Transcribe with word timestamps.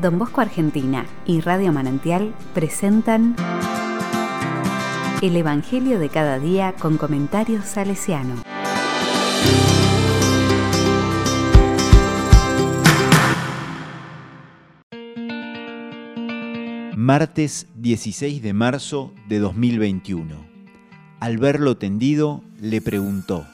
Don 0.00 0.16
Bosco 0.16 0.40
Argentina 0.40 1.06
y 1.26 1.40
Radio 1.40 1.72
Manantial 1.72 2.32
presentan 2.54 3.34
El 5.22 5.36
Evangelio 5.36 5.98
de 5.98 6.08
cada 6.08 6.38
día 6.38 6.74
con 6.78 6.98
comentarios 6.98 7.64
salesiano. 7.64 8.42
Martes 16.94 17.66
16 17.74 18.40
de 18.40 18.52
marzo 18.52 19.12
de 19.28 19.40
2021. 19.40 20.36
Al 21.18 21.38
verlo 21.38 21.76
tendido, 21.76 22.44
le 22.60 22.80
preguntó. 22.80 23.46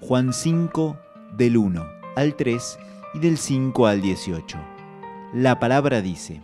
Juan 0.00 0.32
5, 0.32 0.96
del 1.36 1.58
1 1.58 1.84
al 2.16 2.36
3 2.36 2.78
y 3.14 3.18
del 3.18 3.36
5 3.36 3.86
al 3.86 4.00
18. 4.00 4.73
La 5.34 5.58
palabra 5.58 6.00
dice, 6.00 6.40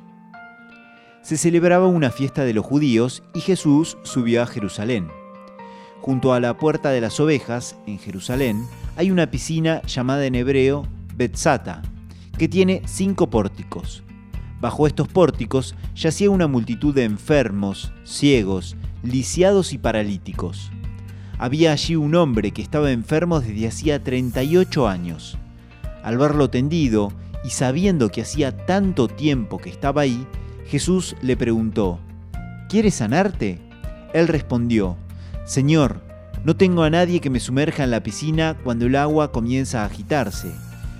se 1.22 1.36
celebraba 1.36 1.86
una 1.86 2.10
fiesta 2.10 2.42
de 2.42 2.52
los 2.52 2.66
judíos 2.66 3.22
y 3.34 3.40
Jesús 3.40 3.96
subió 4.02 4.42
a 4.42 4.46
Jerusalén. 4.46 5.06
Junto 6.00 6.34
a 6.34 6.40
la 6.40 6.56
puerta 6.56 6.90
de 6.90 7.00
las 7.00 7.20
ovejas, 7.20 7.76
en 7.86 8.00
Jerusalén, 8.00 8.66
hay 8.96 9.12
una 9.12 9.30
piscina 9.30 9.80
llamada 9.82 10.26
en 10.26 10.34
hebreo 10.34 10.88
Betzata, 11.14 11.82
que 12.36 12.48
tiene 12.48 12.82
cinco 12.84 13.30
pórticos. 13.30 14.02
Bajo 14.60 14.88
estos 14.88 15.06
pórticos 15.06 15.76
yacía 15.94 16.28
una 16.28 16.48
multitud 16.48 16.92
de 16.92 17.04
enfermos, 17.04 17.92
ciegos, 18.02 18.76
lisiados 19.04 19.72
y 19.72 19.78
paralíticos. 19.78 20.72
Había 21.38 21.70
allí 21.70 21.94
un 21.94 22.16
hombre 22.16 22.50
que 22.50 22.62
estaba 22.62 22.90
enfermo 22.90 23.38
desde 23.38 23.68
hacía 23.68 24.02
38 24.02 24.88
años. 24.88 25.38
Al 26.02 26.18
verlo 26.18 26.50
tendido 26.50 27.12
y 27.44 27.50
sabiendo 27.50 28.10
que 28.10 28.22
hacía 28.22 28.66
tanto 28.66 29.08
tiempo 29.08 29.58
que 29.58 29.70
estaba 29.70 30.02
ahí, 30.02 30.26
Jesús 30.66 31.16
le 31.22 31.36
preguntó, 31.36 31.98
¿Quieres 32.68 32.94
sanarte? 32.94 33.58
Él 34.12 34.28
respondió, 34.28 34.96
Señor, 35.44 36.00
no 36.44 36.56
tengo 36.56 36.84
a 36.84 36.90
nadie 36.90 37.20
que 37.20 37.30
me 37.30 37.40
sumerja 37.40 37.84
en 37.84 37.90
la 37.90 38.02
piscina 38.02 38.56
cuando 38.62 38.86
el 38.86 38.96
agua 38.96 39.32
comienza 39.32 39.82
a 39.82 39.86
agitarse. 39.86 40.52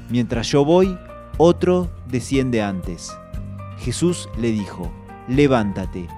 Mientras 0.09 0.49
yo 0.49 0.65
voy, 0.65 0.99
otro 1.39 1.91
desciende 2.09 2.63
antes. 2.63 3.13
Jesús 3.79 4.29
le 4.39 4.51
dijo, 4.51 4.93
levántate, 5.29 6.09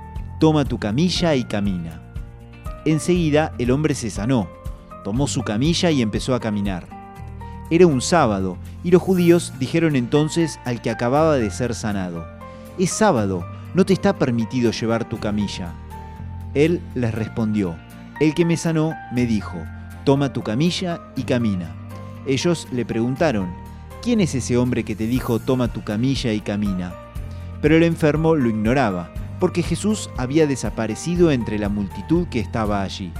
toma 0.41 0.65
tu 0.65 0.79
camilla 0.79 1.35
y 1.35 1.45
camina. 1.45 2.03
Enseguida 2.85 3.55
el 3.59 3.71
hombre 3.71 3.95
se 3.95 4.11
sanó, 4.11 4.49
tomó 5.05 5.29
su 5.29 5.43
camilla 5.43 5.91
y 5.91 6.03
empezó 6.03 6.35
a 6.35 6.41
caminar. 6.41 6.89
Era 7.73 7.87
un 7.87 8.03
sábado, 8.03 8.59
y 8.85 8.91
los 8.91 9.01
judíos 9.01 9.55
dijeron 9.59 9.97
entonces 9.97 10.61
al 10.67 10.83
que 10.83 10.91
acababa 10.91 11.37
de 11.37 11.51
ser 11.51 11.75
sanado, 11.75 12.27
Es 12.79 12.91
sábado, 12.91 13.47
no 13.73 13.87
te 13.87 13.95
está 13.95 14.19
permitido 14.19 14.73
llevar 14.73 15.09
tu 15.09 15.19
camilla. 15.19 15.73
Él 16.53 16.83
les 16.95 17.15
respondió, 17.15 17.75
El 18.21 18.35
que 18.35 18.45
me 18.45 18.59
sanó 18.59 18.93
me 19.15 19.25
dijo, 19.25 19.57
Toma 20.05 20.35
tu 20.35 20.43
camilla 20.43 21.01
y 21.17 21.23
camina. 21.23 21.75
Ellos 22.27 22.69
le 22.73 22.85
preguntaron, 22.85 23.51
¿quién 24.03 24.21
es 24.21 24.35
ese 24.35 24.59
hombre 24.59 24.85
que 24.85 24.95
te 24.95 25.07
dijo, 25.07 25.39
Toma 25.39 25.73
tu 25.73 25.83
camilla 25.83 26.35
y 26.35 26.41
camina? 26.41 26.93
Pero 27.63 27.79
el 27.79 27.85
enfermo 27.85 28.35
lo 28.35 28.51
ignoraba, 28.51 29.15
porque 29.41 29.63
Jesús 29.63 30.11
había 30.19 30.47
desaparecido 30.47 31.31
entre 31.31 31.59
la 31.59 31.71
multitud 31.71 32.27
que 32.29 32.39
estaba 32.39 32.83
allí. 32.83 33.15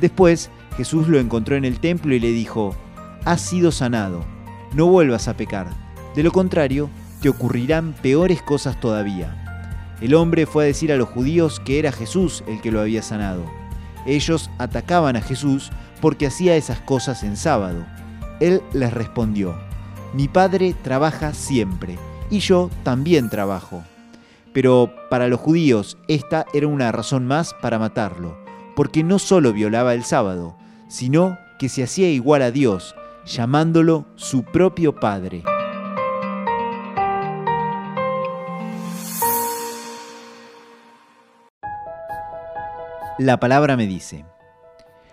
Después, 0.00 0.50
Jesús 0.76 1.06
lo 1.06 1.20
encontró 1.20 1.54
en 1.54 1.64
el 1.64 1.78
templo 1.78 2.12
y 2.12 2.18
le 2.18 2.32
dijo, 2.32 2.74
has 3.28 3.42
sido 3.42 3.72
sanado, 3.72 4.24
no 4.72 4.86
vuelvas 4.86 5.28
a 5.28 5.36
pecar, 5.36 5.66
de 6.14 6.22
lo 6.22 6.32
contrario, 6.32 6.88
te 7.20 7.28
ocurrirán 7.28 7.92
peores 7.92 8.40
cosas 8.40 8.80
todavía. 8.80 9.94
El 10.00 10.14
hombre 10.14 10.46
fue 10.46 10.64
a 10.64 10.66
decir 10.66 10.90
a 10.92 10.96
los 10.96 11.10
judíos 11.10 11.60
que 11.60 11.78
era 11.78 11.92
Jesús 11.92 12.42
el 12.46 12.62
que 12.62 12.72
lo 12.72 12.80
había 12.80 13.02
sanado. 13.02 13.44
Ellos 14.06 14.48
atacaban 14.56 15.14
a 15.14 15.20
Jesús 15.20 15.70
porque 16.00 16.26
hacía 16.26 16.56
esas 16.56 16.80
cosas 16.80 17.22
en 17.22 17.36
sábado. 17.36 17.84
Él 18.40 18.62
les 18.72 18.94
respondió, 18.94 19.54
mi 20.14 20.26
padre 20.26 20.74
trabaja 20.82 21.34
siempre, 21.34 21.98
y 22.30 22.38
yo 22.38 22.70
también 22.82 23.28
trabajo. 23.28 23.84
Pero 24.54 24.90
para 25.10 25.28
los 25.28 25.38
judíos 25.38 25.98
esta 26.08 26.46
era 26.54 26.66
una 26.66 26.92
razón 26.92 27.26
más 27.26 27.52
para 27.60 27.78
matarlo, 27.78 28.38
porque 28.74 29.04
no 29.04 29.18
solo 29.18 29.52
violaba 29.52 29.92
el 29.92 30.04
sábado, 30.04 30.56
sino 30.88 31.36
que 31.58 31.68
se 31.68 31.82
hacía 31.82 32.08
igual 32.08 32.40
a 32.40 32.50
Dios, 32.50 32.94
llamándolo 33.28 34.06
su 34.16 34.42
propio 34.42 34.94
Padre. 34.94 35.44
La 43.18 43.38
palabra 43.38 43.76
me 43.76 43.86
dice, 43.86 44.24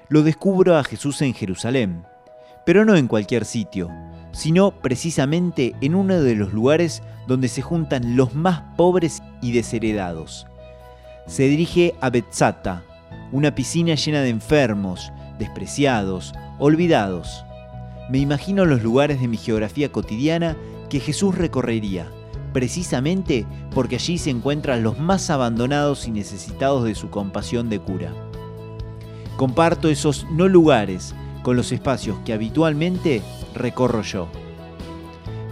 lo 0.07 0.23
descubro 0.23 0.77
a 0.77 0.83
Jesús 0.83 1.21
en 1.21 1.33
Jerusalén, 1.33 2.05
pero 2.65 2.85
no 2.85 2.95
en 2.95 3.07
cualquier 3.07 3.45
sitio, 3.45 3.89
sino 4.31 4.79
precisamente 4.79 5.75
en 5.81 5.95
uno 5.95 6.21
de 6.21 6.35
los 6.35 6.53
lugares 6.53 7.01
donde 7.27 7.47
se 7.47 7.61
juntan 7.61 8.15
los 8.15 8.33
más 8.33 8.61
pobres 8.77 9.21
y 9.41 9.51
desheredados. 9.51 10.47
Se 11.27 11.43
dirige 11.43 11.95
a 11.99 12.09
Betzata, 12.11 12.83
una 13.31 13.55
piscina 13.55 13.95
llena 13.95 14.21
de 14.21 14.29
enfermos, 14.29 15.11
despreciados, 15.39 16.33
olvidados. 16.59 17.44
Me 18.09 18.19
imagino 18.19 18.65
los 18.65 18.83
lugares 18.83 19.19
de 19.19 19.27
mi 19.27 19.37
geografía 19.37 19.91
cotidiana 19.91 20.55
que 20.89 20.99
Jesús 20.99 21.35
recorrería, 21.35 22.11
precisamente 22.53 23.45
porque 23.73 23.95
allí 23.95 24.17
se 24.17 24.29
encuentran 24.29 24.83
los 24.83 24.99
más 24.99 25.29
abandonados 25.29 26.07
y 26.07 26.11
necesitados 26.11 26.83
de 26.83 26.95
su 26.95 27.09
compasión 27.09 27.69
de 27.69 27.79
cura. 27.79 28.13
Comparto 29.37 29.89
esos 29.89 30.25
no 30.31 30.47
lugares 30.47 31.15
con 31.41 31.57
los 31.57 31.71
espacios 31.71 32.17
que 32.25 32.33
habitualmente 32.33 33.21
recorro 33.53 34.03
yo. 34.03 34.27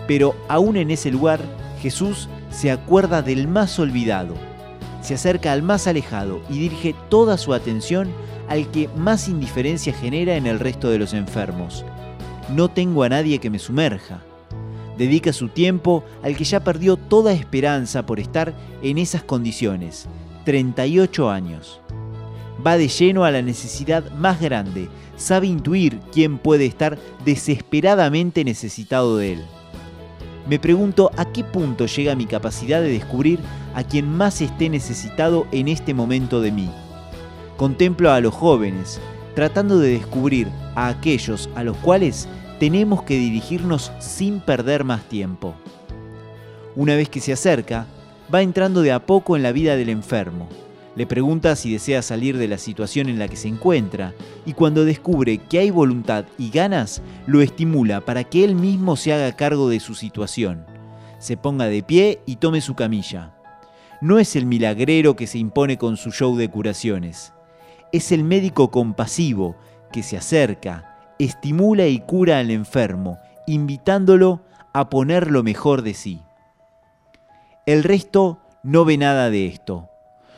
Pero 0.07 0.35
aún 0.47 0.77
en 0.77 0.91
ese 0.91 1.11
lugar, 1.11 1.39
Jesús 1.81 2.29
se 2.51 2.71
acuerda 2.71 3.21
del 3.21 3.47
más 3.47 3.79
olvidado, 3.79 4.35
se 5.01 5.15
acerca 5.15 5.51
al 5.51 5.63
más 5.63 5.87
alejado 5.87 6.41
y 6.49 6.59
dirige 6.59 6.95
toda 7.09 7.37
su 7.37 7.53
atención 7.53 8.09
al 8.47 8.69
que 8.71 8.89
más 8.95 9.27
indiferencia 9.27 9.93
genera 9.93 10.35
en 10.35 10.45
el 10.45 10.59
resto 10.59 10.89
de 10.89 10.99
los 10.99 11.13
enfermos, 11.13 11.85
no 12.49 12.69
tengo 12.69 13.03
a 13.03 13.09
nadie 13.09 13.39
que 13.39 13.49
me 13.49 13.59
sumerja. 13.59 14.21
Dedica 14.97 15.33
su 15.33 15.49
tiempo 15.49 16.03
al 16.21 16.35
que 16.35 16.43
ya 16.43 16.63
perdió 16.63 16.97
toda 16.97 17.33
esperanza 17.33 18.05
por 18.05 18.19
estar 18.19 18.53
en 18.81 18.97
esas 18.97 19.23
condiciones, 19.23 20.07
38 20.45 21.29
años. 21.29 21.81
Va 22.65 22.77
de 22.77 22.87
lleno 22.87 23.25
a 23.25 23.31
la 23.31 23.41
necesidad 23.41 24.11
más 24.11 24.39
grande, 24.39 24.89
sabe 25.17 25.47
intuir 25.47 25.99
quién 26.11 26.37
puede 26.37 26.65
estar 26.65 26.97
desesperadamente 27.25 28.43
necesitado 28.43 29.17
de 29.17 29.33
él. 29.33 29.45
Me 30.47 30.59
pregunto 30.59 31.09
a 31.17 31.25
qué 31.25 31.43
punto 31.43 31.85
llega 31.85 32.15
mi 32.15 32.25
capacidad 32.25 32.81
de 32.81 32.89
descubrir 32.89 33.39
a 33.73 33.83
quien 33.83 34.09
más 34.09 34.41
esté 34.41 34.69
necesitado 34.69 35.47
en 35.51 35.69
este 35.69 35.93
momento 35.93 36.41
de 36.41 36.51
mí. 36.51 36.69
Contemplo 37.57 38.11
a 38.11 38.19
los 38.19 38.33
jóvenes, 38.33 38.99
tratando 39.35 39.79
de 39.79 39.89
descubrir 39.89 40.47
a 40.75 40.87
aquellos 40.87 41.49
a 41.55 41.63
los 41.63 41.77
cuales 41.77 42.27
tenemos 42.59 43.03
que 43.03 43.15
dirigirnos 43.15 43.91
sin 43.99 44.39
perder 44.39 44.83
más 44.83 45.03
tiempo. 45.09 45.55
Una 46.75 46.95
vez 46.95 47.09
que 47.09 47.19
se 47.19 47.33
acerca, 47.33 47.87
va 48.33 48.41
entrando 48.41 48.81
de 48.81 48.91
a 48.91 49.05
poco 49.05 49.35
en 49.35 49.43
la 49.43 49.51
vida 49.51 49.75
del 49.75 49.89
enfermo. 49.89 50.47
Le 50.95 51.07
pregunta 51.07 51.55
si 51.55 51.71
desea 51.71 52.01
salir 52.03 52.37
de 52.37 52.47
la 52.47 52.57
situación 52.57 53.09
en 53.09 53.17
la 53.17 53.27
que 53.27 53.35
se 53.35 53.47
encuentra 53.47 54.13
y 54.45 54.53
cuando 54.53 54.85
descubre 54.85 55.39
que 55.39 55.59
hay 55.59 55.71
voluntad 55.71 56.25
y 56.37 56.51
ganas, 56.51 57.01
lo 57.25 57.41
estimula 57.41 58.01
para 58.01 58.23
que 58.23 58.43
él 58.43 58.55
mismo 58.55 58.95
se 58.95 59.11
haga 59.11 59.35
cargo 59.35 59.69
de 59.69 59.79
su 59.79 59.95
situación. 59.95 60.65
Se 61.17 61.35
ponga 61.35 61.65
de 61.65 61.81
pie 61.81 62.21
y 62.25 62.35
tome 62.35 62.61
su 62.61 62.75
camilla. 62.75 63.33
No 64.01 64.19
es 64.19 64.35
el 64.35 64.45
milagrero 64.45 65.15
que 65.15 65.27
se 65.27 65.39
impone 65.39 65.77
con 65.77 65.97
su 65.97 66.11
show 66.11 66.35
de 66.35 66.49
curaciones. 66.49 67.32
Es 67.93 68.11
el 68.11 68.23
médico 68.23 68.71
compasivo 68.71 69.55
que 69.91 70.01
se 70.01 70.17
acerca, 70.17 71.13
estimula 71.19 71.85
y 71.85 71.99
cura 71.99 72.39
al 72.39 72.49
enfermo, 72.49 73.19
invitándolo 73.45 74.41
a 74.73 74.89
poner 74.89 75.29
lo 75.29 75.43
mejor 75.43 75.83
de 75.83 75.93
sí. 75.93 76.19
El 77.67 77.83
resto 77.83 78.39
no 78.63 78.83
ve 78.83 78.97
nada 78.97 79.29
de 79.29 79.45
esto. 79.45 79.89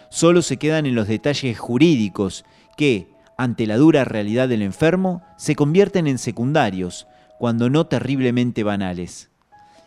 Solo 0.09 0.41
se 0.41 0.57
quedan 0.57 0.85
en 0.85 0.95
los 0.95 1.07
detalles 1.07 1.57
jurídicos 1.57 2.43
que, 2.75 3.07
ante 3.37 3.67
la 3.67 3.77
dura 3.77 4.03
realidad 4.03 4.49
del 4.49 4.61
enfermo, 4.61 5.21
se 5.37 5.55
convierten 5.55 6.07
en 6.07 6.17
secundarios, 6.17 7.07
cuando 7.39 7.69
no 7.69 7.87
terriblemente 7.87 8.63
banales. 8.63 9.31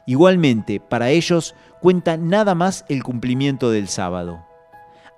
Igualmente, 0.06 0.80
para 0.80 1.10
ellos 1.10 1.54
cuenta 1.82 2.16
nada 2.16 2.54
más 2.54 2.86
el 2.88 3.02
cumplimiento 3.02 3.70
del 3.70 3.88
sábado. 3.88 4.46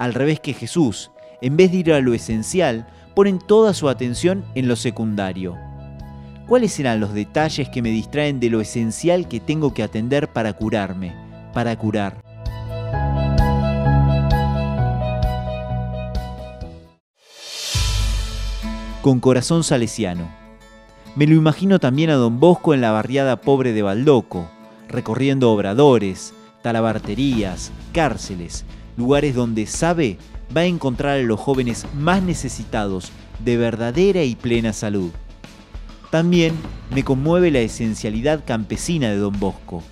Al 0.01 0.15
revés 0.15 0.41
que 0.41 0.53
Jesús, 0.53 1.13
en 1.43 1.57
vez 1.57 1.73
de 1.73 1.79
ir 1.79 1.93
a 1.93 2.01
lo 2.01 2.15
esencial, 2.15 2.87
ponen 3.15 3.39
toda 3.39 3.75
su 3.75 3.89
atención 3.89 4.45
en 4.55 4.69
lo 4.69 4.77
secundario. 4.77 5.57
¿Cuáles 6.47 6.73
serán 6.73 7.01
los 7.01 7.15
detalles 7.15 7.69
que 7.69 7.83
me 7.83 7.91
distraen 7.91 8.41
de 8.41 8.51
lo 8.51 8.61
esencial 8.61 9.29
que 9.29 9.41
tengo 9.41 9.73
que 9.73 9.83
atender 9.83 10.29
para 10.29 10.53
curarme, 10.53 11.15
para 11.53 11.77
curar. 11.77 12.21
Con 19.03 19.21
corazón 19.21 19.65
salesiano. 19.65 20.29
Me 21.17 21.27
lo 21.27 21.35
imagino 21.35 21.79
también 21.79 22.11
a 22.11 22.15
don 22.15 22.39
Bosco 22.39 22.75
en 22.75 22.81
la 22.81 22.93
barriada 22.93 23.41
pobre 23.41 23.73
de 23.73 23.83
Baldoco, 23.83 24.51
recorriendo 24.89 25.51
obradores, 25.51 26.35
talabarterías, 26.63 27.73
cárceles, 27.93 28.65
lugares 28.97 29.35
donde 29.35 29.67
sabe 29.67 30.19
va 30.57 30.63
a 30.63 30.67
encontrar 30.67 31.19
a 31.19 31.23
los 31.23 31.39
jóvenes 31.39 31.87
más 31.95 32.23
necesitados 32.23 33.13
de 33.45 33.57
verdadera 33.57 34.25
y 34.25 34.35
plena 34.35 34.73
salud. 34.73 35.11
También 36.11 36.55
me 36.95 37.05
conmueve 37.05 37.51
la 37.51 37.61
esencialidad 37.61 38.45
campesina 38.45 39.11
de 39.11 39.17
don 39.17 39.39
Bosco, 39.39 39.83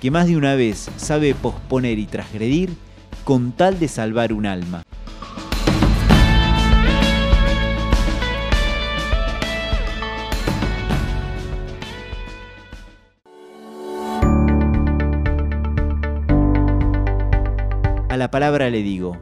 que 0.00 0.10
más 0.10 0.26
de 0.26 0.36
una 0.36 0.54
vez 0.54 0.90
sabe 0.96 1.34
posponer 1.34 1.98
y 1.98 2.06
transgredir 2.06 2.70
con 3.24 3.52
tal 3.52 3.78
de 3.78 3.88
salvar 3.88 4.32
un 4.32 4.46
alma. 4.46 4.82
A 18.08 18.16
la 18.16 18.30
palabra 18.30 18.70
le 18.70 18.82
digo, 18.82 19.18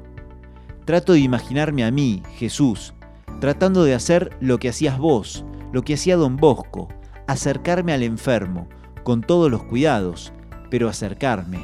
trato 0.87 1.12
de 1.15 1.21
imaginarme 1.21 1.85
a 1.85 1.91
mí, 1.91 2.23
Jesús, 2.37 2.94
tratando 3.41 3.85
de 3.85 3.93
hacer 3.93 4.31
lo 4.41 4.59
que 4.59 4.69
hacías 4.69 4.99
vos, 4.99 5.44
lo 5.73 5.83
que 5.83 5.94
hacía 5.94 6.17
don 6.17 6.37
Bosco, 6.37 6.88
acercarme 7.27 7.93
al 7.93 8.05
enfermo, 8.05 8.69
con 9.03 9.21
todos 9.21 9.50
los 9.50 9.65
cuidados, 9.65 10.33
pero 10.71 10.88
acercarme, 10.88 11.59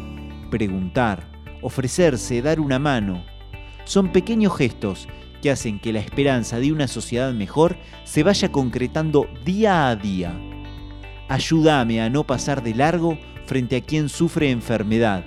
preguntar, 0.51 1.31
ofrecerse, 1.63 2.43
dar 2.43 2.59
una 2.59 2.81
mano. 2.81 3.25
Son 3.85 4.11
pequeños 4.13 4.57
gestos 4.57 5.09
que 5.41 5.53
hacen 5.53 5.79
que 5.79 5.93
la 5.93 6.01
esperanza 6.01 6.59
de 6.59 6.73
una 6.73 6.89
sociedad 6.89 7.33
mejor 7.33 7.77
se 8.05 8.25
vaya 8.25 8.51
concretando 8.51 9.29
día 9.45 9.89
a 9.89 9.97
día. 9.97 10.37
Ayúdame 11.29 12.03
a 12.03 12.11
no 12.11 12.25
pasar 12.25 12.63
de 12.63 12.75
largo 12.75 13.17
frente 13.47 13.77
a 13.77 13.81
quien 13.81 14.09
sufre 14.09 14.51
enfermedad, 14.51 15.25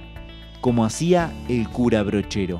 como 0.59 0.83
hacía 0.83 1.31
el 1.47 1.69
cura 1.69 2.03
brochero. 2.03 2.59